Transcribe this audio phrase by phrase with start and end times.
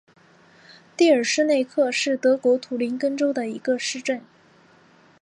[0.97, 4.23] 蒂尔施内克是德国图林根州的一个市镇。